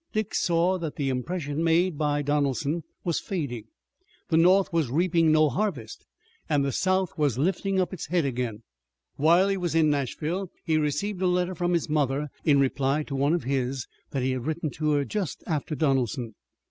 [0.13, 3.65] Dick saw that the impression made by Donelson was fading.
[4.29, 6.07] The North was reaping no harvest,
[6.49, 8.63] and the South was lifting up its head again.
[9.17, 13.15] While he was in Nashville he received a letter from his mother in reply to
[13.15, 16.33] one of his that he had written to her just after Donelson.